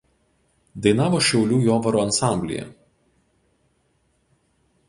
Dainavo 0.85 1.19
Šiaulių 1.27 1.59
„Jovaro“ 1.67 2.01
ansamblyje. 2.05 2.65